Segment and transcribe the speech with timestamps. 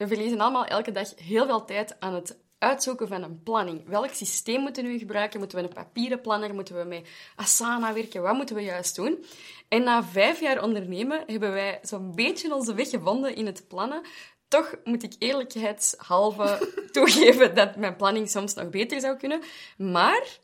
[0.00, 3.88] We verliezen allemaal elke dag heel veel tijd aan het uitzoeken van een planning.
[3.88, 5.38] Welk systeem moeten we nu gebruiken?
[5.38, 6.54] Moeten we een papieren planner?
[6.54, 8.22] Moeten we met Asana werken?
[8.22, 9.24] Wat moeten we juist doen?
[9.68, 14.02] En na vijf jaar ondernemen hebben wij zo'n beetje onze weg gevonden in het plannen.
[14.48, 19.40] Toch moet ik eerlijkheidshalve toegeven dat mijn planning soms nog beter zou kunnen.
[19.76, 20.38] Maar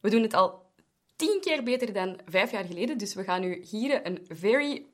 [0.00, 0.66] we doen het al
[1.16, 2.98] tien keer beter dan vijf jaar geleden.
[2.98, 4.86] Dus we gaan nu hier een very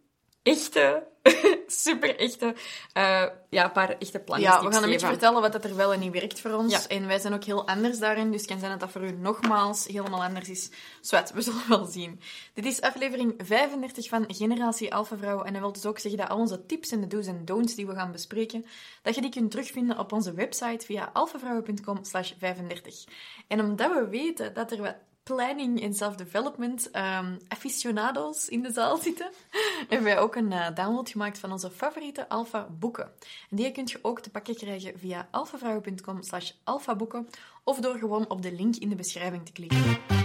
[0.48, 1.06] echte,
[1.66, 2.54] super echte,
[2.96, 4.48] uh, ja, een paar echte plannen.
[4.48, 6.86] Ja, we gaan een beetje vertellen wat er wel en niet werkt voor ons.
[6.86, 9.10] En wij zijn ook heel anders daarin, dus het kan zijn dat dat voor u
[9.12, 10.70] nogmaals helemaal anders is.
[11.00, 12.20] Zwet, we zullen wel zien.
[12.54, 15.42] Dit is aflevering 35 van Generatie Alpha Vrouw.
[15.42, 17.74] En dat wil dus ook zeggen dat al onze tips en de do's en don'ts
[17.74, 18.66] die we gaan bespreken,
[19.02, 23.04] dat je die kunt terugvinden op onze website via alphavrouwen.com 35.
[23.48, 24.96] En omdat we weten dat er wat
[25.28, 29.30] planning en self-development um, aficionados in de zaal zitten,
[29.88, 33.10] hebben wij ook een uh, download gemaakt van onze favoriete Alpha boeken.
[33.51, 37.28] En die kun je ook te pakken krijgen via alphavrouwen.com slash alphaboeken
[37.64, 40.18] of door gewoon op de link in de beschrijving te klikken.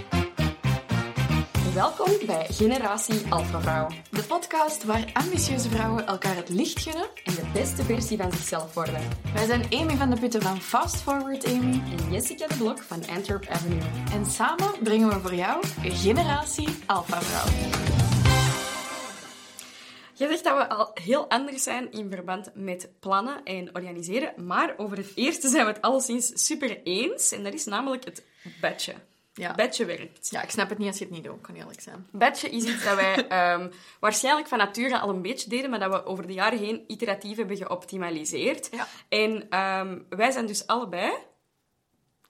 [1.74, 3.88] Welkom bij Generatie Alpha Vrouw.
[4.10, 8.74] De podcast waar ambitieuze vrouwen elkaar het licht gunnen en de beste versie van zichzelf
[8.74, 9.00] worden.
[9.32, 13.06] Wij zijn Amy van de Putten van Fast Forward Amy en Jessica de Blok van
[13.06, 13.82] Antwerp Avenue.
[14.12, 17.72] En samen brengen we voor jou Generatie Alpha Vrouw.
[20.12, 24.74] Je zegt dat we al heel anders zijn in verband met plannen en organiseren, maar
[24.76, 28.24] over het eerste zijn we het alleszins super eens en dat is namelijk het
[28.60, 28.94] badge.
[29.34, 29.54] Ja.
[29.54, 30.30] Badge werkt.
[30.30, 32.06] Ja, ik snap het niet als je het niet doet, kan eerlijk zijn.
[32.12, 35.90] Badge is iets dat wij um, waarschijnlijk van nature al een beetje deden, maar dat
[35.90, 38.68] we over de jaren heen iteratief hebben geoptimaliseerd.
[38.70, 38.88] Ja.
[39.08, 41.12] En um, wij zijn dus allebei...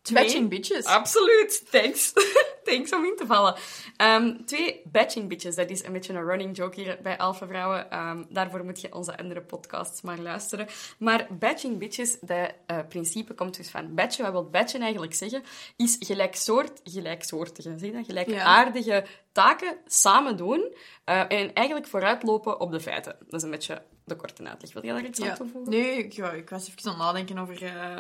[0.03, 0.23] Twee...
[0.23, 0.85] Batching bitches.
[0.85, 2.13] Absoluut, thanks.
[2.65, 3.55] Thanks om in te vallen.
[3.97, 7.99] Um, twee batching bitches, dat is een beetje een running joke hier bij Alpha Vrouwen.
[7.99, 10.67] Um, daarvoor moet je onze andere podcasts maar luisteren.
[10.99, 14.25] Maar batching bitches, dat uh, principe komt dus van batchen.
[14.25, 15.43] Wat wil batchen eigenlijk zeggen?
[15.77, 18.07] Is gelijksoort, gelijksoortige, zie je dat?
[18.07, 23.17] Gelijkaardige taken samen doen uh, en eigenlijk vooruitlopen op de feiten.
[23.21, 24.73] Dat is een beetje de korte uitleg.
[24.73, 25.71] Wil je daar iets aan toevoegen?
[25.71, 27.63] Nee, ik, ja, ik was even aan het nadenken over...
[27.63, 27.99] Uh...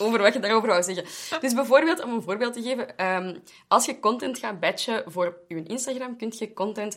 [0.00, 1.04] over wat je daarover wou zeggen.
[1.40, 5.62] Dus bijvoorbeeld, om een voorbeeld te geven, um, als je content gaat batchen voor je
[5.62, 6.96] Instagram, kun je content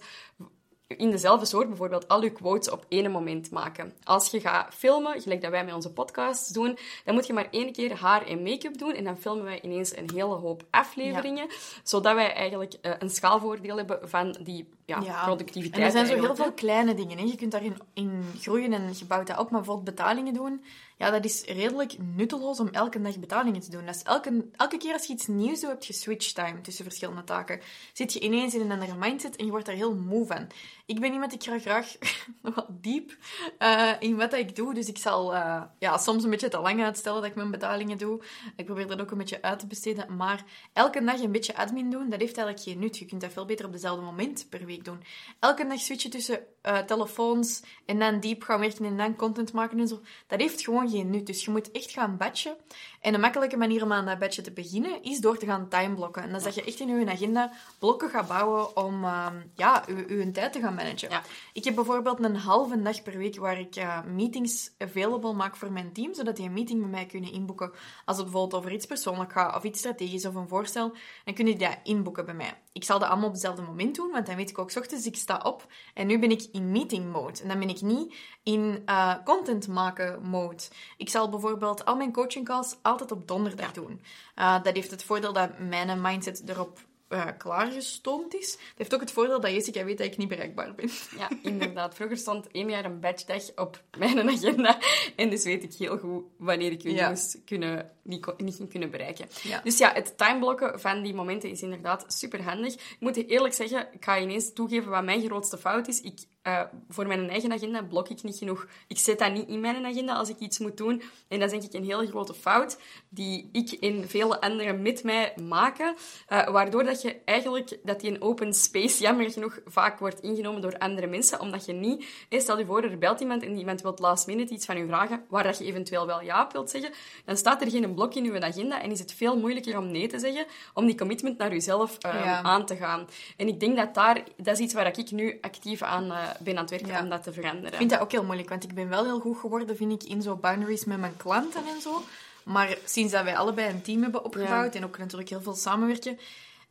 [0.97, 3.93] in dezelfde soort bijvoorbeeld al je quotes op één moment maken.
[4.03, 7.47] Als je gaat filmen, gelijk dat wij met onze podcasts doen, dan moet je maar
[7.51, 11.47] één keer haar en make-up doen en dan filmen wij ineens een hele hoop afleveringen,
[11.83, 15.75] zodat wij eigenlijk uh, een schaalvoordeel hebben van die ja, productiviteit.
[15.75, 17.17] En er zijn zo heel veel kleine dingen.
[17.17, 17.23] Hè.
[17.23, 20.63] Je kunt daarin in groeien en je bouwt dat op, maar bijvoorbeeld betalingen doen
[21.01, 23.85] ja, dat is redelijk nutteloos om elke dag betalingen te doen.
[23.85, 26.83] Dat is elke, elke keer als je iets nieuws doet, heb je switch time tussen
[26.85, 27.59] verschillende taken.
[27.93, 30.47] Zit je ineens in een andere mindset en je wordt daar heel moe van.
[30.91, 31.95] Ik ben iemand, ik graag
[32.55, 33.17] wat diep
[33.59, 34.73] uh, in wat ik doe.
[34.73, 37.97] Dus ik zal uh, ja, soms een beetje te lang uitstellen dat ik mijn betalingen
[37.97, 38.21] doe.
[38.55, 40.15] Ik probeer dat ook een beetje uit te besteden.
[40.15, 40.43] Maar
[40.73, 42.97] elke dag een beetje admin doen, dat heeft eigenlijk geen nut.
[42.97, 45.03] Je kunt dat veel beter op dezelfde moment per week doen.
[45.39, 49.79] Elke dag switchen tussen uh, telefoons en dan diep gaan werken en dan content maken
[49.79, 50.01] en zo.
[50.27, 51.27] Dat heeft gewoon geen nut.
[51.27, 52.55] Dus je moet echt gaan batchen.
[53.01, 56.23] En een makkelijke manier om aan dat batchen te beginnen is door te gaan timeblokken.
[56.23, 60.29] En is dat je echt in je agenda blokken gaat bouwen om uh, ja, je,
[60.31, 61.09] tijd te gaan managen.
[61.09, 61.23] Ja.
[61.53, 65.71] Ik heb bijvoorbeeld een halve dag per week waar ik uh, meetings available maak voor
[65.71, 67.71] mijn team, zodat die een meeting met mij kunnen inboeken.
[68.05, 71.57] Als het bijvoorbeeld over iets persoonlijk gaat of iets strategisch of een voorstel, dan kunnen
[71.57, 72.53] die dat inboeken bij mij.
[72.73, 75.05] Ik zal dat allemaal op hetzelfde moment doen, want dan weet ik ook, s ochtends
[75.05, 77.41] ik sta op en nu ben ik in meeting mode.
[77.41, 80.63] En dan ben ik niet in uh, content maken mode.
[80.97, 84.01] Ik zal bijvoorbeeld al mijn coaching calls altijd op donderdag doen.
[84.35, 86.79] Uh, dat heeft het voordeel dat mijn mindset erop
[87.11, 88.51] uh, klaargestoomd is.
[88.51, 90.89] Dat heeft ook het voordeel dat Jessica weet dat ik niet bereikbaar ben.
[91.17, 91.95] Ja, inderdaad.
[91.95, 94.79] Vroeger stond één jaar een badgedag op mijn agenda.
[95.15, 97.09] En dus weet ik heel goed wanneer ik ja.
[97.09, 99.27] moest kunnen, niet, niet kunnen bereiken.
[99.43, 99.61] Ja.
[99.63, 102.73] Dus ja, het timeblokken van die momenten is inderdaad super handig.
[102.73, 106.01] Ik moet eerlijk zeggen, ik ga ineens toegeven wat mijn grootste fout is.
[106.01, 108.67] Ik uh, voor mijn eigen agenda blok ik niet genoeg.
[108.87, 111.01] Ik zet dat niet in mijn agenda als ik iets moet doen.
[111.27, 112.77] En dat is denk ik een hele grote fout
[113.09, 115.95] die ik en vele anderen met mij maken.
[116.29, 120.61] Uh, waardoor dat je eigenlijk, dat die een open space jammer genoeg vaak wordt ingenomen
[120.61, 121.39] door andere mensen.
[121.39, 124.65] Omdat je niet, stel je voor, er belt iemand en iemand wil last minute iets
[124.65, 126.91] van je vragen, waar dat je eventueel wel ja op wilt zeggen.
[127.25, 130.07] Dan staat er geen blok in je agenda en is het veel moeilijker om nee
[130.07, 133.07] te zeggen, om die commitment naar jezelf uh, aan te gaan.
[133.37, 136.61] En ik denk dat daar, dat is iets waar ik nu actief aan ben aan
[136.61, 137.71] het werken om dat te veranderen.
[137.71, 140.09] Ik vind dat ook heel moeilijk, want ik ben wel heel goed geworden, vind ik,
[140.09, 142.03] in zo boundaries met mijn klanten en zo.
[142.43, 146.19] Maar sinds dat wij allebei een team hebben opgebouwd en ook natuurlijk heel veel samenwerken,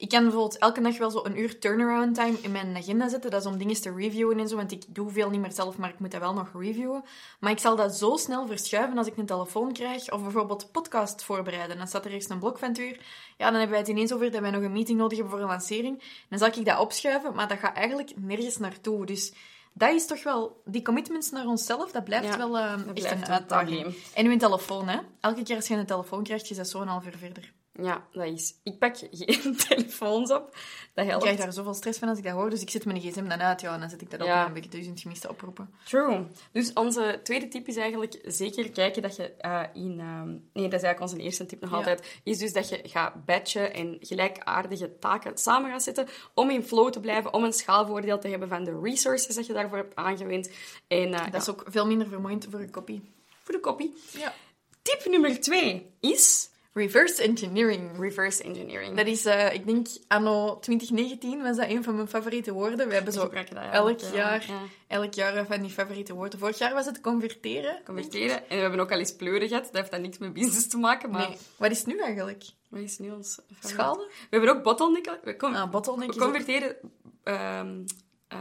[0.00, 3.31] Ik kan bijvoorbeeld elke dag wel zo een uur turnaround time in mijn agenda zetten.
[3.31, 5.76] Dat is om dingen te reviewen en zo, want ik doe veel niet meer zelf,
[5.76, 7.05] maar ik moet dat wel nog reviewen.
[7.41, 11.23] Maar ik zal dat zo snel verschuiven als ik een telefoon krijg, of bijvoorbeeld podcast
[11.23, 11.79] voorbereiden.
[11.79, 13.00] Dan staat er eerst een blok van het uur.
[13.37, 15.44] Ja, dan hebben wij het ineens over dat wij nog een meeting nodig hebben voor
[15.44, 16.02] een lancering.
[16.29, 19.06] Dan zal ik dat opschuiven, maar dat gaat eigenlijk nergens naartoe.
[19.06, 19.32] Dus
[19.73, 20.62] dat is toch wel...
[20.64, 23.97] Die commitments naar onszelf, dat blijft wel uh, echt een uitdaging.
[24.14, 24.99] En uw telefoon, hè.
[25.20, 27.52] Elke keer als je een telefoon krijgt, is dat zo'n half uur verder.
[27.82, 28.54] Ja, dat is...
[28.62, 30.56] Ik pak geen telefoons op.
[30.94, 31.24] Dat helpt.
[31.24, 32.50] Ik krijg daar zoveel stress van als ik dat hoor.
[32.50, 34.34] Dus ik zet mijn gsm dan uit, ja, en dan zet ik dat op en
[34.34, 35.74] dan heb ik duizend gemiste oproepen.
[35.84, 36.26] True.
[36.52, 39.98] Dus onze tweede tip is eigenlijk zeker kijken dat je uh, in...
[39.98, 42.20] Uh, nee, dat is eigenlijk onze eerste tip nog altijd.
[42.24, 46.90] Is dus dat je gaat batchen en gelijkaardige taken samen gaat zetten om in flow
[46.90, 50.50] te blijven, om een schaalvoordeel te hebben van de resources dat je daarvoor hebt aangewend.
[50.88, 53.12] En, uh, dat is ook veel minder vermoeiend voor een kopie.
[53.42, 53.94] Voor de kopie.
[54.18, 54.34] Ja.
[54.82, 57.99] Tip nummer twee is Reverse engineering.
[57.99, 58.96] Reverse engineering.
[58.96, 62.88] Dat is, uh, ik denk, anno 2019 was dat een van mijn favoriete woorden.
[62.88, 63.28] We hebben zo
[63.72, 64.61] elk jaar, ja.
[64.87, 66.38] elk jaar van die favoriete woorden.
[66.38, 67.81] Vorig jaar was het converteren.
[67.84, 68.37] Converteren.
[68.37, 69.64] En we hebben ook al eens pleuren gehad.
[69.64, 71.28] Dat heeft dan niks met business te maken, maar...
[71.28, 71.38] Nee.
[71.56, 72.44] Wat is nu eigenlijk?
[72.69, 73.40] Wat is nu ons...
[73.61, 74.06] Schalen?
[74.06, 75.19] We hebben ook bottleneck.
[75.25, 76.76] We, con ah, bottleneck we converteren...
[77.25, 77.84] Um,
[78.32, 78.38] uh,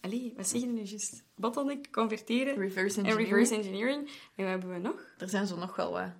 [0.00, 1.24] allee, wat zeg je nu juist?
[1.34, 2.56] Bottleneck, converteren...
[2.56, 3.28] Reverse engineering.
[3.28, 4.10] En reverse engineering.
[4.36, 5.14] En wat hebben we nog?
[5.18, 6.10] Er zijn zo nog wel wat.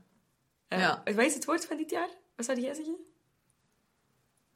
[0.79, 1.03] Ja.
[1.05, 2.09] Wat is het woord van dit jaar?
[2.37, 2.97] Wat zou jij zeggen?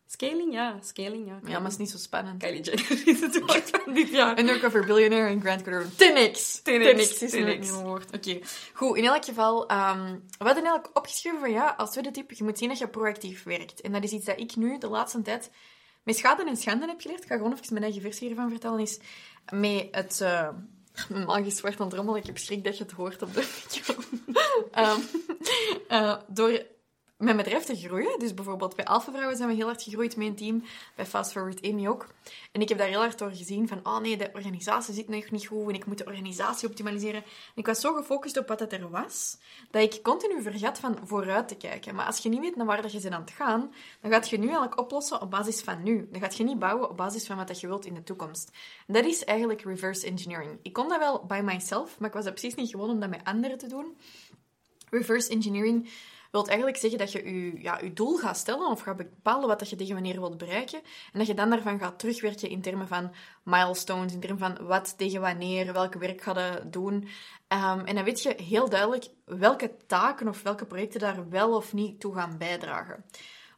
[0.07, 0.53] Scaling?
[0.53, 1.41] Ja, scaling, ja.
[1.45, 2.43] Ja, maar het is niet zo spannend.
[2.43, 4.39] Kylie Jenner is het woord van dit jaar.
[4.41, 5.91] Undercover billionaire en Grant Cardone.
[5.91, 6.63] 10x!
[6.63, 8.15] 10x is een woord.
[8.17, 8.39] Oké.
[8.73, 12.45] Goed, in elk geval, um, we hadden eigenlijk opgeschreven van ja, als tweede tip, je
[12.45, 13.81] moet zien dat je proactief werkt.
[13.81, 15.51] En dat is iets dat ik nu de laatste tijd
[16.03, 17.23] met schade en schande heb geleerd.
[17.23, 18.81] Ik ga gewoon even mijn eigen versie hiervan vertellen.
[18.81, 18.99] Is
[19.53, 20.21] met het...
[20.23, 20.49] Uh,
[21.27, 22.17] magisch zwart aan het.
[22.17, 23.95] Ik heb schrik dat je het hoort op de video.
[24.79, 25.03] um,
[25.91, 26.63] uh, door
[27.25, 28.19] mijn bedrijf te groeien.
[28.19, 30.65] Dus bijvoorbeeld bij Alpha Vrouwen zijn we heel hard gegroeid met een team.
[30.95, 32.07] Bij Fast Forward Amy ook.
[32.53, 35.31] En ik heb daar heel hard door gezien van, oh nee, de organisatie zit nog
[35.31, 37.23] niet goed en ik moet de organisatie optimaliseren.
[37.23, 39.39] En ik was zo gefocust op wat het er was,
[39.71, 41.95] dat ik continu vergat van vooruit te kijken.
[41.95, 44.29] Maar als je niet weet naar waar dat je bent aan het gaan, dan gaat
[44.29, 46.09] je nu eigenlijk oplossen op basis van nu.
[46.11, 48.51] Dan gaat je niet bouwen op basis van wat je wilt in de toekomst.
[48.87, 50.59] Dat is eigenlijk reverse engineering.
[50.63, 53.11] Ik kon dat wel by myself, maar ik was dat precies niet gewoon om dat
[53.11, 53.97] met anderen te doen.
[54.91, 55.89] Reverse engineering
[56.35, 59.59] wil eigenlijk zeggen dat je je, ja, je doel gaat stellen of gaat bepalen wat
[59.59, 60.81] dat je tegen wanneer wilt bereiken.
[61.13, 64.99] En dat je dan daarvan gaat terugwerken in termen van milestones, in termen van wat
[64.99, 67.09] tegen wanneer, welke werk ga je doen.
[67.49, 71.73] Ehm, en dan weet je heel duidelijk welke taken of welke projecten daar wel of
[71.73, 73.05] niet toe gaan bijdragen.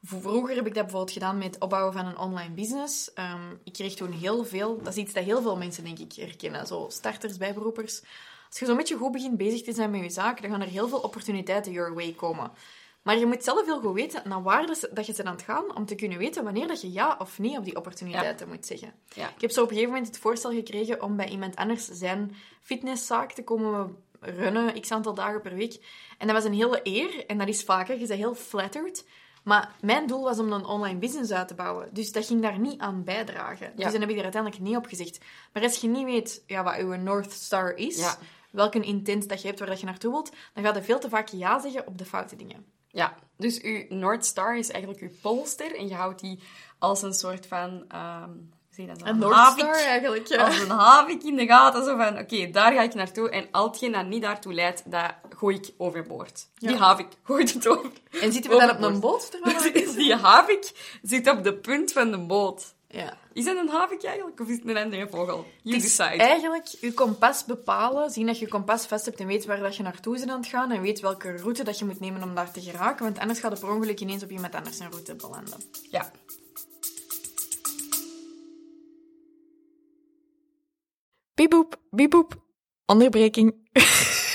[0.02, 3.12] Vroeger heb ik dat bijvoorbeeld gedaan met het opbouwen van een online business.
[3.12, 6.12] Ehm, ik kreeg toen heel veel, dat is iets dat heel veel mensen denk ik
[6.12, 8.02] herkennen, zo starters, bijberoepers
[8.48, 10.69] als je zo'n beetje goed begint bezig te zijn met je zaak, dan gaan er
[10.69, 12.50] heel veel opportuniteiten your way komen.
[13.02, 15.76] Maar je moet zelf heel goed weten naar waar dat je bent aan het gaan,
[15.76, 18.93] om te kunnen weten wanneer dat je ja of nee op die opportuniteiten moet zeggen.
[19.14, 19.28] Ja.
[19.28, 22.37] Ik heb zo op een gegeven moment het voorstel gekregen om bij iemand anders zijn
[22.62, 25.84] fitnesszaak te komen runnen, x aantal dagen per week.
[26.19, 29.04] En dat was een hele eer, en dat is vaker, je bent heel flattered.
[29.43, 31.88] Maar mijn doel was om een online business uit te bouwen.
[31.93, 33.72] Dus dat ging daar niet aan bijdragen.
[33.76, 35.19] Dus dan heb ik er uiteindelijk nee op gezegd.
[35.52, 38.16] Maar als je niet weet ja, wat uw North Star is,
[38.56, 41.08] welke intent dat je hebt waar dat je naartoe wilt, dan gaat je veel te
[41.08, 42.64] vaak ja zeggen op de foute dingen.
[42.88, 46.43] Ja, dus uw North Star is eigenlijk uw polster en je houdt die
[46.79, 47.85] als een soort van...
[47.94, 50.44] Um, zie dat, een North Star eigenlijk, ja.
[50.44, 53.67] Als een havik in de gaten, zo van, oké, daar ga ik naartoe en al
[53.67, 56.49] hetgeen dat niet daartoe leidt, dat gooi ik overboord.
[56.55, 56.69] Ja.
[56.69, 57.91] Die havik gooit het over.
[58.20, 59.39] En zitten we dan op een boot?
[59.96, 62.75] die havik zit op de punt van de boot.
[62.88, 63.19] Ja.
[63.32, 65.46] Is dat een havik eigenlijk, of is het een andere vogel?
[65.62, 66.02] You decide.
[66.02, 69.82] eigenlijk je kompas bepalen, zien dat je kompas vast hebt en weet waar dat je
[69.82, 72.52] naartoe bent aan het gaan en weet welke route dat je moet nemen om daar
[72.52, 75.60] te geraken, want anders gaat het per ongeluk ineens op iemand anders een route belanden.
[75.90, 76.10] Ja.
[81.34, 82.44] Bieboep, bieboep.
[82.86, 83.55] Onderbreking.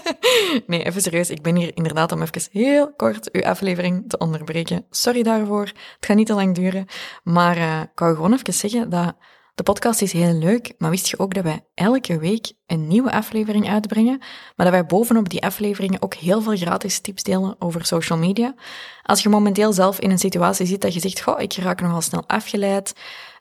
[0.66, 1.30] nee, even serieus.
[1.30, 4.86] Ik ben hier inderdaad om even heel kort uw aflevering te onderbreken.
[4.90, 5.64] Sorry daarvoor.
[5.64, 6.86] Het gaat niet te lang duren.
[7.22, 9.16] Maar uh, ik wou gewoon even zeggen dat
[9.54, 13.12] de podcast is heel leuk, maar wist je ook dat wij elke week een nieuwe
[13.12, 14.18] aflevering uitbrengen,
[14.56, 18.54] maar dat wij bovenop die afleveringen ook heel veel gratis tips delen over social media?
[19.02, 22.00] Als je momenteel zelf in een situatie zit dat je zegt, goh, ik raak nogal
[22.00, 22.92] snel afgeleid,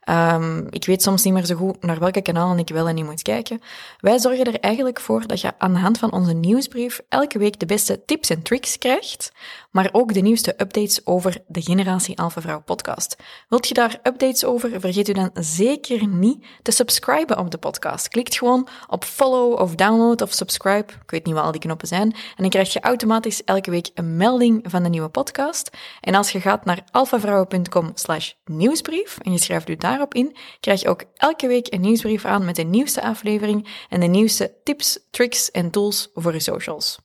[0.10, 3.05] Um, ik weet soms niet meer zo goed naar welke kanalen ik wel en niet
[3.05, 3.62] moet kijken.
[4.00, 7.60] Wij zorgen er eigenlijk voor dat je aan de hand van onze nieuwsbrief elke week
[7.60, 9.31] de beste tips en tricks krijgt,
[9.72, 13.15] maar ook de nieuwste updates over de Generatie Alpha Vrouw podcast.
[13.50, 14.79] Wilt je daar updates over?
[14.79, 18.08] Vergeet u dan zeker niet te subscriben op de podcast.
[18.08, 20.93] Klikt gewoon op follow of download of subscribe.
[21.03, 22.12] Ik weet niet wat al die knoppen zijn.
[22.12, 25.70] En dan krijg je automatisch elke week een melding van de nieuwe podcast.
[26.00, 30.81] En als je gaat naar alfavrouwen.com slash nieuwsbrief en je schrijft u daarop in, krijg
[30.81, 35.00] je ook elke week een nieuwsbrief aan met de nieuwste aflevering en de nieuwste tips,
[35.10, 37.00] tricks en tools voor je socials.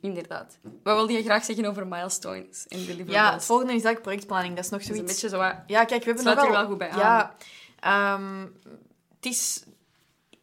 [0.00, 0.58] Inderdaad.
[0.82, 3.14] Wat wilde je graag zeggen over milestones in deliverables?
[3.14, 4.54] Ja, het volgende is eigenlijk projectplanning.
[4.54, 5.00] Dat is nog zoiets...
[5.00, 5.54] een beetje zo wat...
[5.66, 6.44] Ja, kijk, we hebben nog wel...
[6.44, 6.98] er wel goed bij aan.
[6.98, 8.58] Ja, um,
[9.16, 9.64] het is...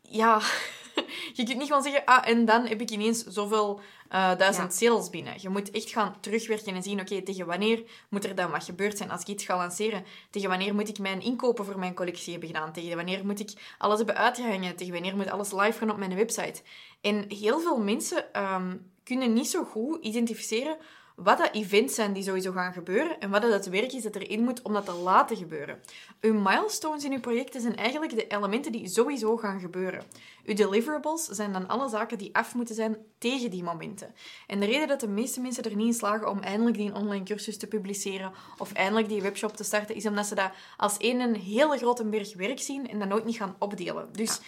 [0.02, 0.42] Ja...
[1.34, 3.80] je kunt niet gewoon zeggen, ah, en dan heb ik ineens zoveel
[4.12, 5.34] uh, duizend sales binnen.
[5.38, 8.98] Je moet echt gaan terugwerken en zien, oké, tegen wanneer moet er dan wat gebeurd
[8.98, 10.06] zijn als ik iets ga lanceren?
[10.30, 12.74] Tegen wanneer moet ik mijn inkopen voor mijn collectie hebben gedaan?
[12.74, 14.76] Tegen wanneer moet ik alles hebben uitgehangen?
[14.76, 16.62] Tegen wanneer moet alles live gaan op mijn website?
[17.02, 20.78] En heel veel mensen um, kunnen niet zo goed identificeren
[21.16, 24.16] wat dat events zijn die sowieso gaan gebeuren en wat dat het werk is dat
[24.16, 25.80] erin moet om dat te laten gebeuren.
[26.22, 30.04] Uw milestones in uw projecten zijn eigenlijk de elementen die sowieso gaan gebeuren.
[30.46, 34.14] Uw deliverables zijn dan alle zaken die af moeten zijn tegen die momenten.
[34.48, 37.26] En de reden dat de meeste mensen er niet in slagen om eindelijk die online
[37.26, 41.20] cursus te publiceren of eindelijk die webshop te starten, is omdat ze dat als één
[41.20, 44.10] een hele grote berg werk zien en dat nooit niet gaan opdelen.
[44.12, 44.40] Dus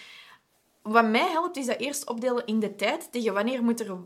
[0.81, 3.97] wat mij helpt, is dat eerst opdelen in de tijd tegen wanneer moet er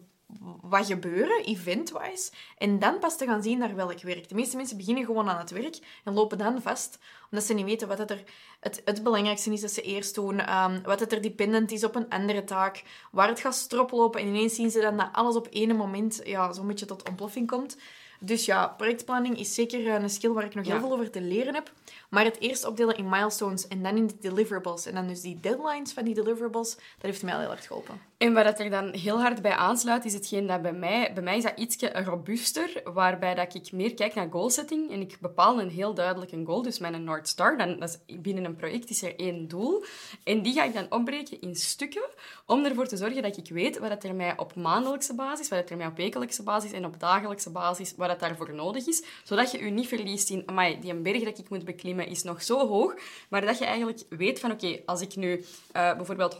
[0.61, 4.29] wat gebeuren, event-wise, en dan pas te gaan zien naar welk werk.
[4.29, 7.65] De meeste mensen beginnen gewoon aan het werk en lopen dan vast, omdat ze niet
[7.65, 8.23] weten wat het er
[8.59, 11.95] het, het belangrijkste is dat ze eerst doen, um, wat het er dependent is op
[11.95, 15.47] een andere taak, waar het gaat stroplopen, en ineens zien ze dan dat alles op
[15.47, 17.77] één moment ja, zo'n beetje tot ontploffing komt.
[18.19, 21.53] Dus ja, projectplanning is zeker een skill waar ik nog heel veel over te leren
[21.53, 21.71] heb.
[22.11, 24.85] Maar het eerst opdelen in milestones en dan in de deliverables.
[24.85, 28.01] En dan dus die deadlines van die deliverables, dat heeft mij al heel erg geholpen.
[28.17, 31.13] En wat er dan heel hard bij aansluit, is hetgeen dat bij mij...
[31.13, 34.91] Bij mij is dat ietsje robuuster, waarbij dat ik meer kijk naar goalsetting.
[34.91, 37.57] En ik bepaal een heel duidelijk een goal, dus mijn North Star.
[37.57, 39.83] Dan, dat is, binnen een project is er één doel.
[40.23, 42.09] En die ga ik dan opbreken in stukken,
[42.45, 45.77] om ervoor te zorgen dat ik weet wat er mij op maandelijkse basis, wat er
[45.77, 49.03] mij op wekelijkse basis en op dagelijkse basis, wat daarvoor nodig is.
[49.23, 52.43] Zodat je je niet verliest in, amai, die berg dat ik moet beklimmen is nog
[52.43, 52.95] zo hoog.
[53.29, 56.37] Maar dat je eigenlijk weet van, oké, als ik nu uh, bijvoorbeeld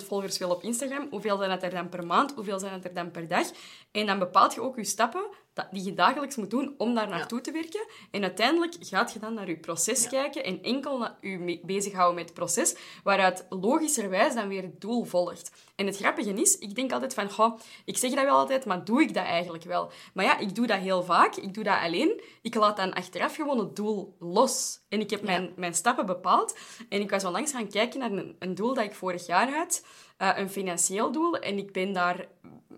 [0.00, 2.84] 100.000 volgers wil op Instagram, hoeveel zijn het er dan per maand, hoeveel zijn het
[2.84, 3.50] er dan per dag?
[3.92, 5.24] En dan bepaalt je ook je stappen
[5.70, 7.86] die je dagelijks moet doen om daar naartoe te werken.
[8.10, 12.34] En uiteindelijk gaat je dan naar je proces kijken en enkel je bezighouden met het
[12.34, 15.50] proces, waaruit logischerwijs dan weer het doel volgt.
[15.74, 18.84] En het grappige is, ik denk altijd van, goh, ik zeg dat wel altijd, maar
[18.84, 19.90] doe ik dat eigenlijk wel?
[20.14, 21.34] Maar ja, ik doe dat heel vaak.
[21.34, 22.22] Ik doe dat alleen.
[22.42, 24.80] Ik laat dan achteraf gewoon het doel los.
[24.88, 26.56] En ik heb mijn, mijn stappen bepaald.
[26.88, 29.84] En ik was onlangs gaan kijken naar een, een doel dat ik vorig jaar had.
[30.18, 31.38] Uh, een financieel doel.
[31.38, 32.28] En ik ben daar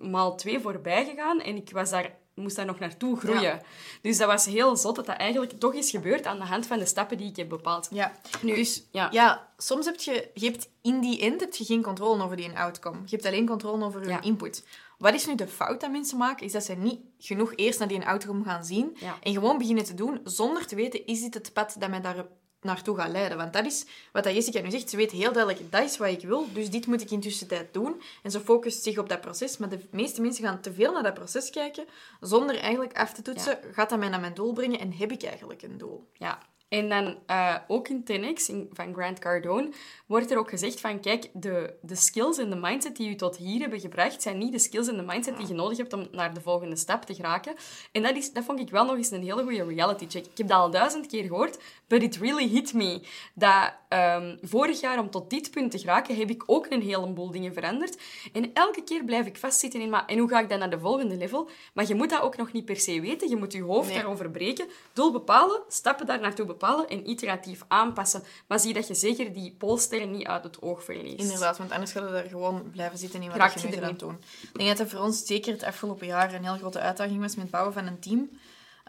[0.01, 1.41] maal twee voorbij gegaan.
[1.41, 3.63] En ik was daar moest daar nog naartoe groeien.
[4.03, 6.79] Dus dat was heel zot dat dat eigenlijk toch is gebeurd aan de hand van
[6.79, 7.89] de stappen die ik heb bepaald.
[7.91, 8.13] Ja.
[8.43, 9.09] Nu, dus ja.
[9.11, 12.59] ja, soms heb je, je hebt in die end heb je geen controle over die
[12.59, 12.99] outcome.
[13.05, 14.65] Je hebt alleen controle over je input.
[14.99, 16.47] Wat is nu de fout dat mensen maken?
[16.47, 19.95] Is dat ze niet genoeg eerst naar die outcome gaan zien en gewoon beginnen te
[19.95, 22.27] doen zonder te weten, is dit het pad dat mij daar
[22.61, 23.37] naartoe gaat leiden.
[23.37, 24.91] Want dat is wat Jessica nu zegt.
[24.91, 27.75] Ze weet heel duidelijk, dat is wat ik wil, dus dit moet ik in tussentijd
[27.75, 28.03] doen.
[28.23, 29.57] En ze focust zich op dat proces.
[29.57, 31.85] Maar de meeste mensen gaan te veel naar dat proces kijken,
[32.21, 35.23] zonder eigenlijk af te toetsen, gaat dat mij naar mijn doel brengen en heb ik
[35.23, 36.09] eigenlijk een doel?
[36.13, 39.69] Ja, en dan uh, ook in 10x van Grant Cardone
[40.07, 43.37] wordt er ook gezegd van kijk, de, de skills en de mindset die je tot
[43.37, 46.07] hier hebben gebracht, zijn niet de skills en de mindset die je nodig hebt om
[46.13, 47.55] naar de volgende stap te geraken.
[47.93, 50.25] En dat, is, dat vond ik wel nog eens een hele goede reality check.
[50.25, 53.01] Ik heb dat al duizend keer gehoord, but it really hit me.
[53.35, 57.31] Dat um, vorig jaar om tot dit punt te geraken, heb ik ook een heleboel
[57.31, 57.99] dingen veranderd.
[58.33, 60.79] En elke keer blijf ik vastzitten in, maar en hoe ga ik dan naar de
[60.79, 61.49] volgende level?
[61.75, 63.29] Maar je moet dat ook nog niet per se weten.
[63.29, 66.56] Je moet je hoofd daarover breken, doel bepalen, stappen daar naartoe bepalen
[66.89, 68.23] en iteratief aanpassen.
[68.47, 71.19] Maar zie dat je zeker die polsterren niet uit het oog verliest.
[71.19, 74.19] Inderdaad, want anders gaan we daar gewoon blijven zitten in wat je nu aan doen.
[74.43, 77.35] Ik denk dat het voor ons zeker het afgelopen jaar een heel grote uitdaging was
[77.35, 78.31] met het bouwen van een team.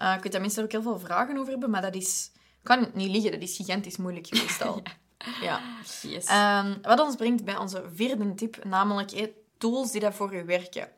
[0.02, 2.32] Uh, ik weet dat mensen er ook heel veel vragen over hebben, maar dat is...
[2.64, 4.82] Kan niet liegen, dat is gigantisch moeilijk geweest al.
[5.42, 5.62] ja.
[6.02, 6.26] Yes.
[6.26, 10.90] Ehm, wat ons brengt bij onze vierde tip, namelijk tools die dat voor u werken.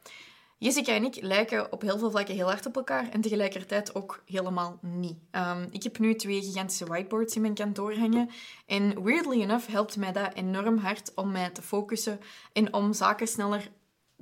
[0.61, 4.23] Jessica en ik lijken op heel veel vlakken heel hard op elkaar en tegelijkertijd ook
[4.25, 5.17] helemaal niet.
[5.31, 8.29] Um, ik heb nu twee gigantische whiteboards in mijn kantoor hangen
[8.65, 12.19] en weirdly enough helpt mij dat enorm hard om mij te focussen
[12.53, 13.69] en om zaken sneller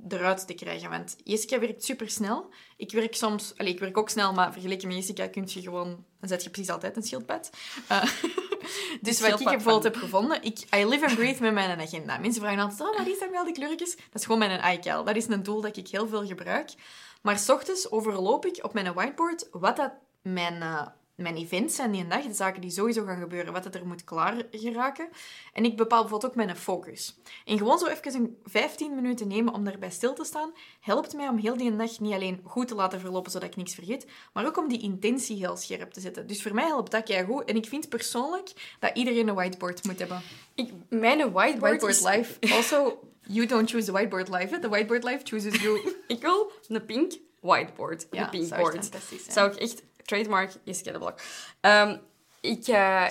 [0.08, 0.90] eruit te krijgen.
[0.90, 2.50] Want Jessica werkt super snel.
[2.76, 3.52] Ik werk soms...
[3.56, 6.04] Allez, ik werk ook snel, maar vergeleken met Jessica kun je gewoon...
[6.20, 7.50] Dan zet je precies altijd een schildpad.
[7.90, 8.02] Uh,
[9.00, 10.42] dus wat ik bijvoorbeeld heb gevonden...
[10.42, 12.18] Ik, I live and breathe met mijn agenda.
[12.18, 13.96] Mensen vragen altijd, oh, wat is dat wel die kleurtjes?
[13.96, 15.04] Dat is gewoon mijn iCal.
[15.04, 16.70] Dat is een tool dat ik heel veel gebruik.
[17.22, 20.54] Maar s ochtends overloop ik op mijn whiteboard wat dat mijn...
[20.54, 20.86] Uh,
[21.18, 23.86] mijn events zijn die een dag, de zaken die sowieso gaan gebeuren, wat het er
[23.86, 25.08] moet klaar geraken.
[25.52, 27.18] En ik bepaal bijvoorbeeld ook mijn focus.
[27.44, 31.28] En gewoon zo even een 15 minuten nemen om daarbij stil te staan, helpt mij
[31.28, 34.46] om heel die dag niet alleen goed te laten verlopen, zodat ik niks vergeet, maar
[34.46, 36.26] ook om die intentie heel scherp te zetten.
[36.26, 37.44] Dus voor mij helpt dat jij goed.
[37.44, 40.22] En ik vind persoonlijk dat iedereen een whiteboard moet hebben.
[40.54, 42.02] Ik, mijn whiteboard, whiteboard is...
[42.02, 42.38] life.
[42.56, 44.58] Also, you don't choose the whiteboard life.
[44.58, 45.94] The whiteboard life chooses you.
[46.06, 48.06] ik wil een pink whiteboard.
[48.10, 48.88] Ja, een pink board.
[49.28, 51.20] Zou ik echt trademark is Blok.
[51.62, 52.00] Um,
[52.40, 53.04] ik, uh,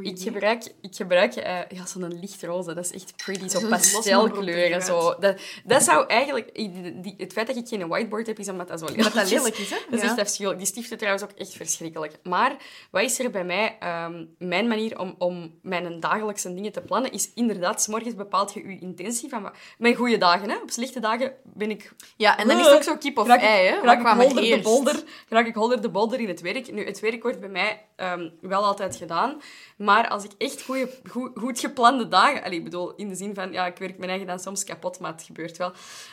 [0.00, 2.74] ik, gebruik, ik gebruik uh, ja, zo'n lichtroze.
[2.74, 3.48] Dat is echt pretty.
[3.48, 4.82] Zo pastelkleuren.
[4.82, 5.14] Zo.
[5.18, 6.54] Dat, dat zou eigenlijk...
[6.54, 9.58] Die, het feit dat ik geen whiteboard heb, is omdat dat zo lelijk dat lelijk
[9.58, 9.70] is.
[9.70, 9.76] Hè?
[9.90, 10.62] Dat is echt afschuwelijk.
[10.62, 12.18] Die stiften trouwens ook echt verschrikkelijk.
[12.22, 12.56] Maar
[12.90, 13.78] wat is er bij mij...
[14.06, 17.82] Um, mijn manier om, om mijn dagelijkse dingen te plannen, is inderdaad...
[17.82, 19.50] S morgens bepaalt je je intentie van...
[19.78, 20.56] Mijn goede dagen, hè.
[20.56, 21.92] Op slechte dagen ben ik...
[22.16, 23.80] Ja, en dan is het ook zo kip of ei, hè.
[23.80, 26.72] Raak ik holder de bolder, raak ik holder de bolder in het werk.
[26.72, 29.40] Nu, het werk wordt bij mij um, wel altijd gedaan.
[29.76, 32.42] Maar als ik echt goeie, goed, goed geplande dagen...
[32.42, 33.52] Allee, ik bedoel, in de zin van...
[33.52, 35.72] Ja, ik werk mijn eigen dan soms kapot, maar het gebeurt wel.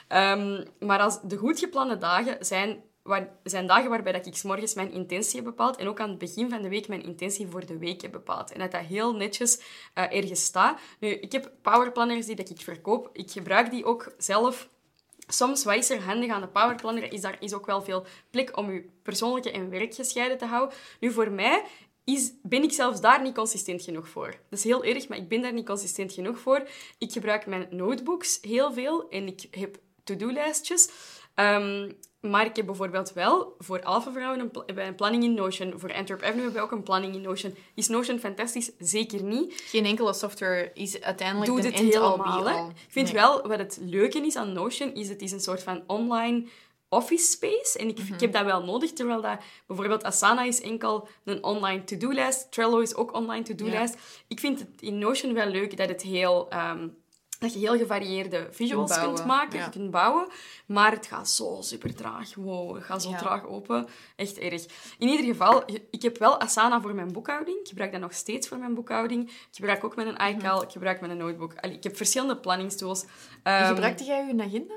[0.10, 2.84] Um, maar als de goed geplande dagen zijn...
[3.04, 6.10] Waar, zijn dagen waarbij dat ik s morgens mijn intentie heb bepaald en ook aan
[6.10, 8.52] het begin van de week mijn intentie voor de week heb bepaald.
[8.52, 9.60] En dat dat heel netjes
[9.96, 10.80] uh, ergens staat.
[11.00, 13.10] Nu, ik heb powerplanners die dat ik verkoop.
[13.14, 14.68] Ik gebruik die ook zelf
[15.32, 18.58] Soms, wat is er handig aan de powerplanner, is daar is ook wel veel plek
[18.58, 20.78] om je persoonlijke en werk gescheiden te houden.
[21.00, 21.64] Nu, voor mij
[22.14, 24.28] is, ben ik zelfs daar niet consistent genoeg voor.
[24.28, 26.68] Dat is heel erg, maar ik ben daar niet consistent genoeg voor.
[26.98, 30.90] Ik gebruik mijn notebooks heel veel en ik heb to-do-lijstjes.
[31.36, 35.74] Um, maar ik heb bijvoorbeeld wel voor Alpha Vrouwen een, een, planning in Notion.
[35.80, 37.56] Voor Antwerp Avenue hebben we ook een planning in Notion.
[37.74, 38.72] Is Notion fantastisch?
[38.80, 39.62] Zeker niet.
[39.66, 42.70] Geen enkele software is uiteindelijk Doet het helemaal.
[42.70, 45.84] Ik vind wel, wat het leuke is aan Notion, is het is een soort van
[45.88, 46.48] online
[46.90, 47.78] office space.
[47.78, 48.20] En ik, ik, mhm.
[48.20, 52.52] heb dat wel nodig, terwijl dat bijvoorbeeld Asana is enkel een online to-do-lijst.
[52.52, 53.98] Trello is ook online to-do-lijst.
[54.28, 56.50] Ik vind het in Notion wel leuk dat het heel...
[56.50, 56.88] Ehm,
[57.40, 60.28] dat je heel gevarieerde visuals kunt maken, kunt bouwen.
[60.66, 62.36] Maar het gaat zo super traag.
[62.36, 63.88] Wow, het gaat zo traag open.
[64.16, 64.66] Echt erg.
[64.98, 67.60] In ieder geval, ik heb wel Asana voor mijn boekhouding.
[67.60, 69.30] Ik gebruik dat nog steeds voor mijn boekhouding.
[69.30, 70.56] Ik gebruik ook met een iCal.
[70.56, 70.66] Mhm.
[70.66, 71.54] Ik gebruik met een notebook.
[71.54, 73.04] ik heb verschillende planningstools.
[73.04, 74.76] Um, gebruikte jij je agenda?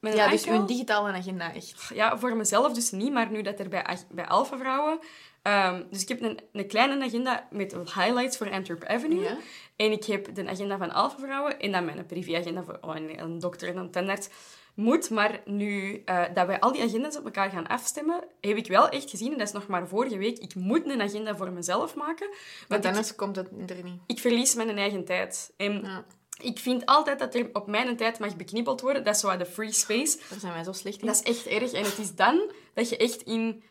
[0.00, 1.90] Met een, met ja, dus een digitale agenda, echt.
[1.94, 4.98] Ja, voor mezelf dus niet, maar nu dat er bij, bij Alpha Vrouwen...
[5.42, 9.22] Um, dus ik heb een, een kleine agenda met highlights voor Antwerp Avenue.
[9.22, 9.36] Ja.
[9.76, 13.20] En ik heb de agenda van Alpha Vrouwen en dan mijn privéagenda voor oh, een,
[13.20, 14.28] een dokter en een tandarts.
[14.74, 18.66] Moet, maar nu uh, dat wij al die agendas op elkaar gaan afstemmen, heb ik
[18.66, 21.52] wel echt gezien, en dat is nog maar vorige week, ik moet een agenda voor
[21.52, 22.28] mezelf maken.
[22.68, 24.00] Want anders komt het er niet.
[24.06, 25.52] Ik verlies mijn eigen tijd.
[25.56, 26.04] En ja.
[26.38, 29.04] Ik vind altijd dat er op mijn tijd mag beknippeld worden.
[29.04, 30.18] Dat is zo de free space.
[30.30, 31.06] Daar zijn wij zo slecht in.
[31.06, 31.72] Dat is echt erg.
[31.72, 33.62] En het is dan dat je echt in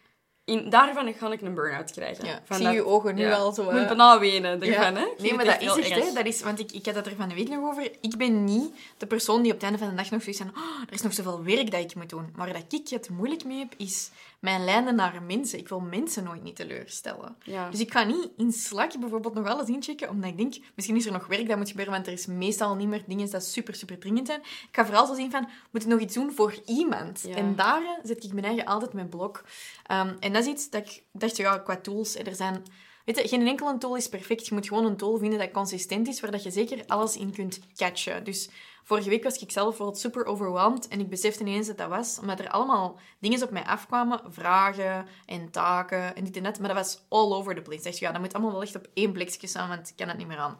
[0.47, 2.25] in, daarvan ga ik een burn-out krijgen.
[2.25, 3.61] Ja, van zie je ogen nu al zo...
[3.61, 5.05] Ik moet bijna wenen ervan, hè.
[5.17, 6.13] Nee, maar dat is echt, hè.
[6.13, 7.91] Dat is, want ik, ik had het er van de week nog over.
[8.01, 10.49] Ik ben niet de persoon die op het einde van de dag nog zoiets van...
[10.49, 12.33] Oh, er is nog zoveel werk dat ik moet doen.
[12.35, 15.59] Maar dat ik het moeilijk mee heb, is mijn lijnen naar mensen.
[15.59, 17.35] Ik wil mensen nooit niet teleurstellen.
[17.43, 17.69] Ja.
[17.69, 21.05] Dus ik ga niet in Slack bijvoorbeeld nog alles inchecken, omdat ik denk, misschien is
[21.05, 23.75] er nog werk dat moet gebeuren, want er is meestal niet meer dingen dat super,
[23.75, 24.39] super dringend zijn.
[24.39, 27.25] Ik ga vooral zo zien van, moet ik nog iets doen voor iemand?
[27.35, 29.43] En daar zet ik mijn eigen altijd mijn blok.
[29.91, 32.63] Um, en dat is iets dat ik dacht, ja, qua tools, er zijn...
[33.05, 34.47] Weet je, geen enkele tool is perfect.
[34.47, 37.31] Je moet gewoon een tool vinden dat consistent is, waar dat je zeker alles in
[37.31, 38.23] kunt catchen.
[38.23, 38.49] Dus
[38.87, 42.19] Vorige week was ik zelf bijvoorbeeld super overwhelmed en ik besefte ineens dat dat was,
[42.19, 46.67] omdat er allemaal dingen op mij afkwamen, vragen en taken en dit en dat, maar
[46.67, 47.83] dat was all over the place.
[47.83, 50.17] Dacht, ja, dat moet allemaal wel echt op één plekje staan, want ik kan het
[50.17, 50.59] niet meer aan.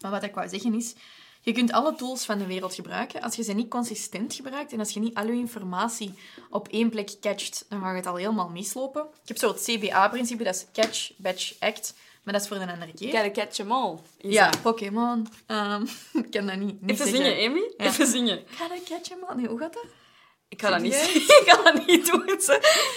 [0.00, 0.94] Maar wat ik wou zeggen is,
[1.40, 3.22] je kunt alle tools van de wereld gebruiken.
[3.22, 6.14] Als je ze niet consistent gebruikt en als je niet al je informatie
[6.50, 9.02] op één plek catcht, dan gaat het al helemaal mislopen.
[9.02, 11.94] Ik heb zo het CBA-principe, dat is Catch, Batch, Act.
[12.22, 13.10] Maar dat is voor een andere keer.
[13.10, 13.98] Gotta catch them all.
[14.18, 15.28] Ja, Pokémon.
[15.46, 15.88] Um,
[16.24, 17.72] ik kan dat niet, niet Even zingen, Amy.
[17.76, 17.84] Ja.
[17.84, 18.44] Even zingen.
[18.58, 19.36] Gotta catch them all.
[19.36, 19.84] Nee, hoe gaat dat?
[20.48, 20.94] Ik ga dat niet
[21.40, 22.40] Ik ga dat niet doen.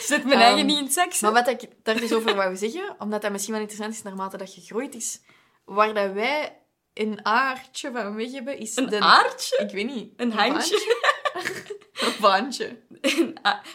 [0.02, 1.22] Zet mijn eigen ehm, niet in seks.
[1.22, 4.38] Maar wat ik daar dus over wou zeggen, omdat dat misschien wel interessant is naarmate
[4.38, 5.22] dat je groeit, is
[5.66, 6.60] waar dat wij
[6.94, 8.76] een aardje van weg hebben, is...
[8.76, 9.58] Een aardje?
[9.58, 10.14] Ik weet niet.
[10.16, 10.96] Een handje?
[11.34, 11.84] Een
[12.22, 12.78] vaantje.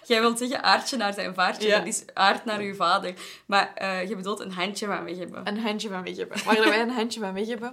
[0.04, 1.68] Jij wilt zeggen aardje naar zijn vaartje.
[1.68, 1.78] Ja.
[1.78, 3.14] Dat is aard naar uw vader.
[3.46, 5.46] Maar uh, je bedoelt een handje van weg hebben.
[5.46, 6.44] Een handje van weg hebben.
[6.44, 7.72] Waar wij een handje van weg hebben,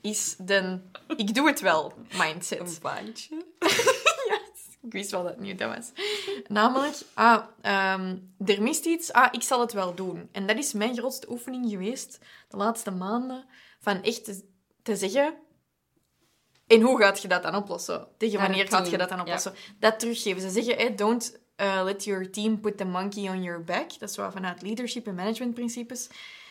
[0.00, 0.80] is de
[1.16, 2.60] ik doe het wel mindset.
[2.60, 3.44] Een vaantje?
[4.28, 4.38] ja.
[4.82, 5.92] Ik wist wel dat het niet dat was.
[6.46, 9.12] Namelijk, ah, ehm, er mist iets.
[9.12, 10.28] Ah, ik zal het wel doen.
[10.32, 13.44] En dat is mijn grootste oefening geweest de laatste maanden.
[13.80, 14.44] Van echt te,
[14.82, 15.34] te zeggen...
[16.68, 18.06] En hoe gaat je dat dan oplossen?
[18.16, 19.54] Tegen wanneer gaat je dat dan oplossen?
[19.78, 20.42] Dat teruggeven.
[20.42, 23.98] Ze zeggen, hey, don't uh, let your team put the monkey on your back.
[23.98, 26.06] Dat is wel vanuit leadership en management principes.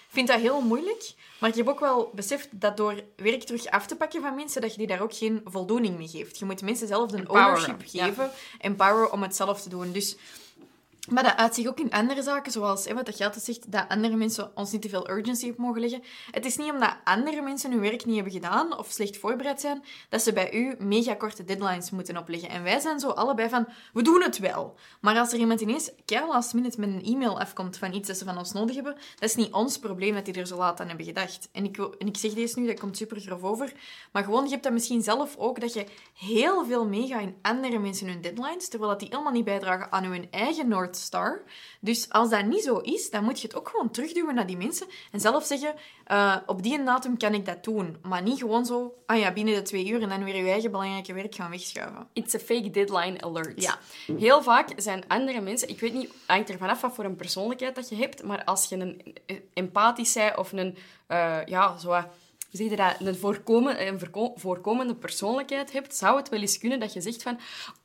[0.08, 1.12] Ik vind dat heel moeilijk.
[1.40, 4.62] Maar ik heb ook wel beseft dat door werk terug af te pakken van mensen,
[4.62, 6.40] dat je die daar ook geen voldoening mee geeft.
[6.40, 8.32] Je moet mensen zelf een ownership geven.
[8.60, 9.92] Empower om het zelf te doen.
[9.92, 10.16] Dus
[11.10, 13.86] maar dat uit zich ook in andere zaken, zoals hè, wat dat altijd zegt, dat
[13.88, 16.04] andere mensen ons niet te veel urgency op mogen leggen.
[16.32, 19.84] Het is niet omdat andere mensen hun werk niet hebben gedaan of slecht voorbereid zijn,
[20.10, 22.50] dat ze bij u mega korte deadlines moeten opleggen.
[22.50, 24.76] En wij zijn zo allebei van, we doen het wel.
[25.02, 28.18] Maar als er iemand ineens keihard last minute met een e-mail afkomt van iets dat
[28.18, 30.80] ze van ons nodig hebben, dat is niet ons probleem dat die er zo laat
[30.80, 31.50] aan hebben gedacht.
[31.52, 33.74] En ik, en ik zeg deze nu, dat komt super grof over,
[34.12, 37.80] maar gewoon, je hebt dat misschien zelf ook, dat je heel veel meegaat in andere
[37.80, 41.44] mensen hun deadlines, terwijl dat die helemaal niet bijdragen aan hun eigen Star.
[41.80, 44.58] Dus als dat niet zo is, dan moet je het ook gewoon terugduwen naar die
[44.58, 45.74] mensen en zelf zeggen,
[46.12, 47.98] uh, op die datum kan ik dat doen.
[48.02, 50.72] Maar niet gewoon zo, ah ja, binnen de twee uur en dan weer je eigen
[50.72, 52.08] belangrijke werk gaan wegschuiven.
[52.14, 53.62] It's a fake deadline alert.
[53.62, 53.78] Ja.
[54.18, 57.76] Heel vaak zijn andere mensen, ik weet niet, hangt er vanaf wat voor een persoonlijkheid
[57.76, 59.16] dat je hebt, maar als je een
[59.54, 62.02] empathisch bent of een, uh, ja, zo
[62.52, 64.00] dat, een, voorkomen, een
[64.36, 67.40] voorkomende persoonlijkheid hebt, zou het wel eens kunnen dat je zegt van...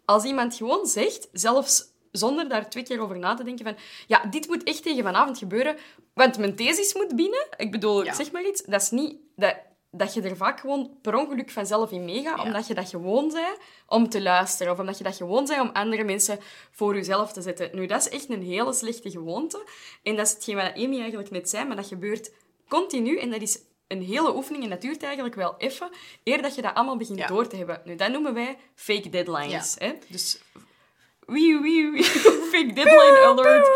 [0.04, 3.76] Als iemand gewoon zegt, zelfs zonder daar twee keer over na te denken van...
[4.06, 5.76] Ja, dit moet echt tegen vanavond gebeuren,
[6.14, 7.46] want mijn thesis moet binnen.
[7.56, 8.62] Ik bedoel, zeg maar iets.
[8.62, 9.16] Dat is niet...
[9.36, 9.56] Dat,
[9.94, 13.58] dat je er vaak gewoon per ongeluk vanzelf in meegaat, omdat je dat gewoon bent
[13.86, 16.38] om te luisteren, of omdat je dat gewoon bent om andere mensen
[16.70, 17.70] voor jezelf te zetten.
[17.72, 19.66] Nu, dat is echt een hele slechte gewoonte.
[20.02, 22.30] En dat is hetgeen wat Amy eigenlijk net zei, maar dat gebeurt
[22.68, 23.18] continu.
[23.18, 25.90] En dat is een hele oefening en dat duurt eigenlijk wel even,
[26.24, 27.80] eer dat je dat allemaal begint door te hebben.
[27.84, 29.76] Nu, dat noemen wij fake deadlines.
[29.78, 29.92] Hè?
[30.08, 30.40] Dus
[31.32, 32.04] Wee, wee, wee.
[32.52, 33.68] Fake deadline alert.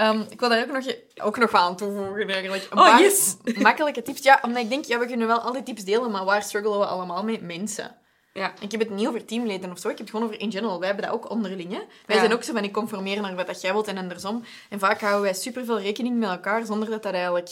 [0.00, 2.66] Um, ik wil daar ook nog, ook nog aan toevoegen, eigenlijk.
[2.70, 3.36] Een oh, yes!
[3.58, 4.22] makkelijke tips.
[4.22, 6.78] Ja, omdat ik denk, ja, we kunnen wel al die tips delen, maar waar struggelen
[6.78, 7.42] we allemaal mee?
[7.42, 7.96] Mensen.
[8.32, 8.52] Ja.
[8.60, 10.78] Ik heb het niet over teamleden of zo, ik heb het gewoon over in general.
[10.78, 11.72] Wij hebben dat ook onderling.
[11.72, 11.80] Hè?
[12.06, 14.44] Wij zijn ook zo van, ik conformeer naar wat jij wilt en andersom.
[14.68, 17.50] En vaak houden wij superveel rekening met elkaar, zonder dat dat eigenlijk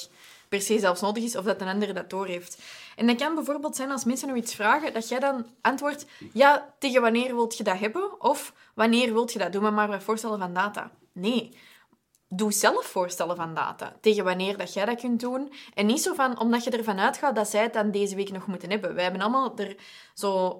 [0.50, 2.62] per se zelfs nodig is of dat een ander dat door heeft.
[2.96, 6.74] En dat kan bijvoorbeeld zijn als mensen nog iets vragen, dat jij dan antwoordt, ja,
[6.78, 8.20] tegen wanneer wilt je dat hebben?
[8.20, 9.52] Of wanneer wilt je dat?
[9.52, 10.90] Doe me maar bij voorstellen van data.
[11.12, 11.56] Nee.
[12.28, 13.96] Doe zelf voorstellen van data.
[14.00, 15.52] Tegen wanneer dat jij dat kunt doen.
[15.74, 18.46] En niet zo van, omdat je ervan uitgaat dat zij het dan deze week nog
[18.46, 18.94] moeten hebben.
[18.94, 19.76] Wij hebben allemaal er
[20.14, 20.58] zo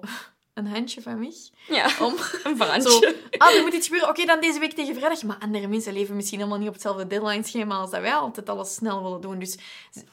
[0.53, 1.33] een handje van mij.
[1.67, 3.15] Ja, om, een brandje.
[3.37, 4.09] ah, er moet iets gebeuren.
[4.09, 5.23] Oké, dan deze week tegen vrijdag.
[5.23, 8.73] Maar andere mensen leven misschien helemaal niet op hetzelfde deadline-schema als dat wij altijd alles
[8.73, 9.39] snel willen doen.
[9.39, 9.57] Dus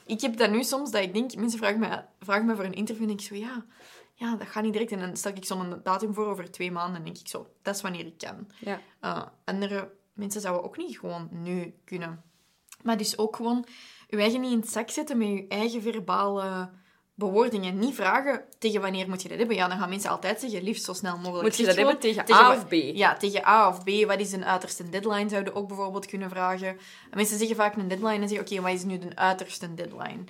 [0.05, 1.35] ik heb dat nu soms, dat ik denk...
[1.35, 3.65] Mensen vragen me, vragen me voor een interview en denk ik zo, ja...
[4.13, 4.91] Ja, dat gaat niet direct.
[4.91, 7.75] En dan stel ik zo'n datum voor over twee maanden en denk ik zo, dat
[7.75, 8.47] is wanneer ik kan.
[8.59, 8.81] Ja.
[9.03, 12.23] Uh, andere mensen zouden ook niet gewoon nu kunnen.
[12.83, 13.65] Maar dus ook gewoon
[14.07, 16.69] je eigen niet in het zak zetten met je eigen verbale
[17.19, 19.55] bewoordingen niet vragen tegen wanneer moet je dat hebben.
[19.55, 21.41] Ja, dan gaan mensen altijd zeggen, liefst zo snel mogelijk.
[21.41, 22.73] Moet je dat hebben tegen, A of B?
[22.73, 24.05] Ja, tegen A of B.
[24.07, 25.29] Wat is een uiterste deadline?
[25.29, 26.77] Zouden ook bijvoorbeeld kunnen vragen.
[27.13, 30.23] mensen zeggen vaak een deadline en zeggen, oké, wat is nu de uiterste deadline?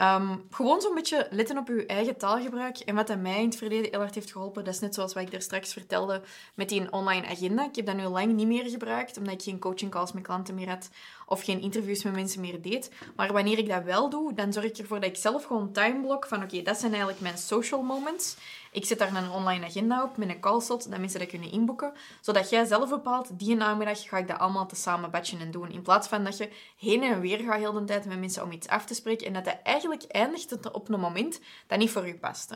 [0.00, 2.78] Um, gewoon zo'n beetje letten op je eigen taalgebruik.
[2.78, 5.22] En wat mij in het verleden heel hard heeft geholpen, dat is net zoals wat
[5.22, 6.22] ik daar straks vertelde
[6.54, 7.64] met die online agenda.
[7.64, 10.54] Ik heb dat nu lang niet meer gebruikt, omdat ik geen coaching calls met klanten
[10.54, 10.90] meer had
[11.26, 12.90] of geen interviews met mensen meer deed.
[13.16, 16.26] Maar wanneer ik dat wel doe, dan zorg ik ervoor dat ik zelf gewoon timeblok
[16.26, 18.36] van oké, dat zijn eigenlijk mijn social moments.
[18.72, 21.92] Ik zet daar een online agenda op met een callslot, dat mensen dat kunnen inboeken.
[22.20, 25.70] Zodat jij zelf bepaalt, die namiddag ga ik dat allemaal tezamen batchen en doen.
[25.70, 28.52] In plaats van dat je heen en weer gaat heel de tijd met mensen om
[28.52, 29.26] iets af te spreken.
[29.26, 32.50] En dat dat eigenlijk eindigt op een moment dat niet voor je past.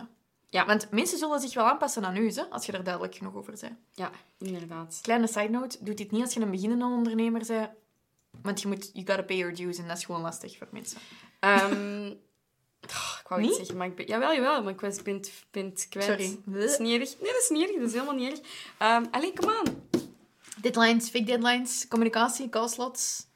[0.51, 0.67] Ja.
[0.67, 3.59] Want mensen zullen zich wel aanpassen aan u, hè, als je er duidelijk genoeg over
[3.61, 3.75] bent.
[3.93, 4.99] Ja, inderdaad.
[5.03, 7.71] Kleine side note, doe dit niet als je een beginnende ondernemer bent.
[8.43, 10.99] Want je moet, you gotta pay your dues en dat is gewoon lastig voor mensen.
[11.41, 12.21] Um,
[12.87, 13.51] Oh, ik wou niet?
[13.51, 14.07] iets zeggen, maar ik ben...
[14.07, 16.07] Jawel, jawel, maar ik ben, ben, ben kwijt.
[16.07, 16.41] Sorry.
[16.45, 17.21] Dat is niet erg.
[17.21, 17.77] Nee, dat is niet erg.
[17.77, 18.41] Dat is helemaal niet erg.
[18.97, 19.89] Um, allee, come on.
[20.61, 23.27] Deadlines, fake deadlines, communicatie, callslots,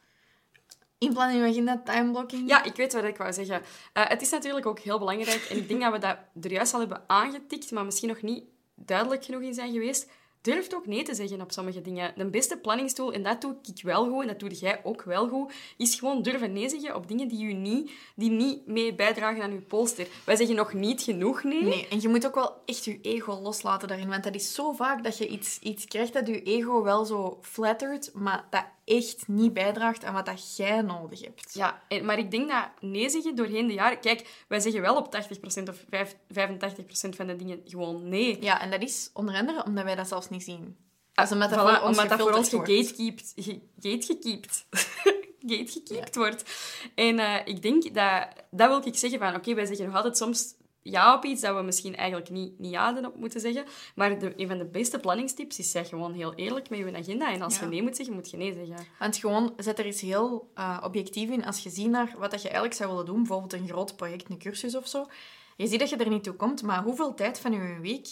[0.98, 2.48] inplannen in je agenda, timeblocking.
[2.48, 3.62] Ja, ik weet wat ik wou zeggen.
[3.94, 6.74] Uh, het is natuurlijk ook heel belangrijk, en ik denk dat we dat er juist
[6.74, 10.10] al hebben aangetikt, maar misschien nog niet duidelijk genoeg in zijn geweest
[10.42, 12.12] durft ook nee te zeggen op sommige dingen.
[12.16, 15.28] De beste planningstool, en dat doe ik wel goed, en dat doe jij ook wel
[15.28, 19.42] goed, is gewoon durven nee zeggen op dingen die, u niet, die niet mee bijdragen
[19.42, 20.06] aan je polster.
[20.24, 21.62] Wij zeggen nog niet genoeg nee.
[21.62, 24.72] Nee, en je moet ook wel echt je ego loslaten daarin, want dat is zo
[24.72, 29.28] vaak dat je iets, iets krijgt dat je ego wel zo flattert, maar dat echt
[29.28, 31.54] niet bijdraagt aan wat dat jij nodig hebt.
[31.54, 34.00] Ja, maar ik denk dat nee zeggen doorheen de jaren...
[34.00, 35.16] Kijk, wij zeggen wel op
[35.60, 38.42] 80% of 85% van de dingen gewoon nee.
[38.42, 40.76] Ja, en dat is onder andere omdat wij dat zelfs niet zien.
[41.14, 43.32] Als omdat dat voor ons, omdat dat voor ons gegatekeept...
[43.80, 44.66] Gategekeept.
[45.48, 46.44] gategekeept wordt.
[46.94, 48.28] En uh, ik denk dat...
[48.50, 49.34] Dat wil ik zeggen van...
[49.34, 52.70] Oké, wij zeggen nog altijd soms ja op iets dat we misschien eigenlijk niet, niet
[52.70, 53.64] ja op moeten zeggen.
[53.94, 57.32] Maar de, een van de beste planningstips is zeg gewoon heel eerlijk met je agenda.
[57.32, 58.86] En als je nee moet zeggen, moet je nee zeggen.
[58.98, 61.44] Want gewoon, zet er eens heel uh, objectief in.
[61.44, 64.30] Als je ziet naar wat dat je eigenlijk zou willen doen, bijvoorbeeld een groot project,
[64.30, 65.06] een cursus of zo.
[65.56, 68.08] Je ziet dat je er niet toe komt, maar hoeveel tijd van je week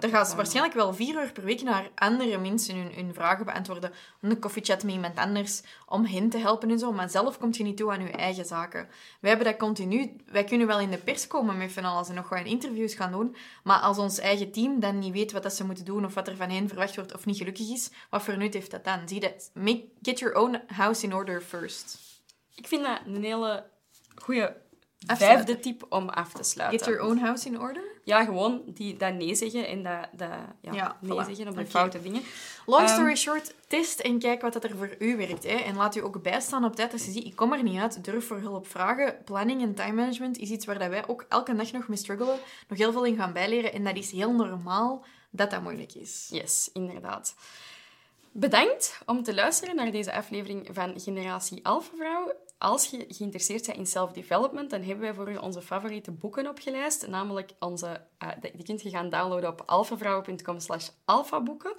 [0.00, 3.92] er gaat waarschijnlijk wel vier uur per week naar andere mensen hun, hun vragen beantwoorden.
[4.20, 6.92] Een koffiechat met iemand anders, om hen te helpen en zo.
[6.92, 8.88] Maar zelf komt je niet toe aan je eigen zaken.
[9.20, 10.16] Wij hebben dat continu...
[10.26, 13.12] Wij kunnen wel in de pers komen met van alles en nog gewoon interviews gaan
[13.12, 13.36] doen.
[13.64, 16.28] Maar als ons eigen team dan niet weet wat dat ze moeten doen of wat
[16.28, 19.08] er van hen verwacht wordt of niet gelukkig is, wat voor nut heeft dat dan?
[19.08, 19.50] Zie dat?
[19.54, 21.98] Make, get your own house in order first.
[22.54, 23.64] Ik vind dat een hele
[24.14, 24.56] goede
[24.98, 26.78] vijfde tip om af te sluiten.
[26.78, 27.82] Get your own house in order?
[28.04, 30.28] Ja, gewoon die, dat nee zeggen en dat, dat
[30.60, 32.22] ja, nee zeggen op de foute dingen.
[32.66, 35.44] Long story ehm, short, test en kijk wat dat er voor u werkt.
[35.44, 35.56] Hè.
[35.56, 38.04] En laat u ook bijstaan op tijd als je ziet, ik kom er niet uit,
[38.04, 39.16] durf voor hulp vragen.
[39.24, 42.38] Planning en time management is iets waar dat wij ook elke dag nog mee struggelen,
[42.68, 43.72] nog heel veel in gaan bijleren.
[43.72, 46.28] En dat is heel normaal dat dat moeilijk is.
[46.30, 47.34] Yes, inderdaad.
[48.32, 53.78] Bedankt om te luisteren naar deze aflevering van Generatie Alpha Vrouw als je geïnteresseerd bent
[53.78, 57.06] in self-development, dan hebben wij voor je onze favoriete boeken opgelijst.
[57.06, 61.74] Namelijk onze, uh, die kunt je gaan downloaden op alfavrouwen.com slash alfaboeken.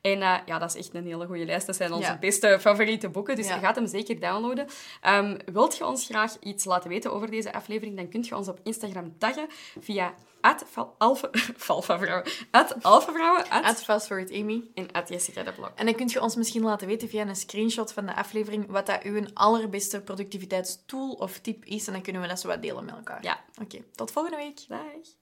[0.00, 1.66] En uh, ja, dat is echt een hele goede lijst.
[1.66, 4.66] Dat zijn onze beste favoriete boeken, dus je gaat hem zeker downloaden.
[5.06, 8.48] Um, wilt je ons graag iets laten weten over deze aflevering, dan kunt je ons
[8.48, 9.46] op Instagram taggen
[9.80, 10.64] via at
[10.98, 11.30] alfa,
[11.66, 15.72] alfavrouwen, at alfavrouwen, at, at Amy en at Jessica de Blok.
[15.74, 18.86] En dan kunt je ons misschien laten weten via een screenshot van de aflevering wat
[18.86, 21.86] dat uw allerbeste productiviteitstool of tip is.
[21.86, 23.22] En dan kunnen we dat zo wat delen met elkaar.
[23.22, 23.44] Ja.
[23.62, 24.68] Oké, tot volgende week.
[24.68, 25.21] Dag.